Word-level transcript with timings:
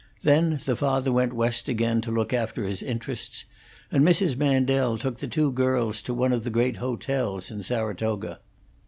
Then 0.23 0.59
the 0.65 0.75
father 0.75 1.11
went 1.11 1.31
West 1.33 1.69
again 1.69 2.01
to 2.01 2.09
look 2.09 2.33
after 2.33 2.63
his 2.63 2.81
interests; 2.81 3.45
and 3.91 4.03
Mrs. 4.03 4.35
Mandel 4.35 4.97
took 4.97 5.19
the 5.19 5.27
two 5.27 5.51
girls 5.51 6.01
to 6.01 6.13
one 6.15 6.33
of 6.33 6.43
the 6.43 6.49
great 6.49 6.77
hotels 6.77 7.51
in 7.51 7.61
Saratoga. 7.61 8.39